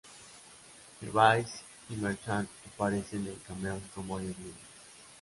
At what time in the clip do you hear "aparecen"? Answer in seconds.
2.73-3.27